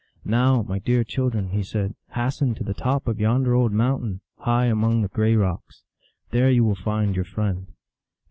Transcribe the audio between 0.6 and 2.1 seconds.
my dear children," he said, u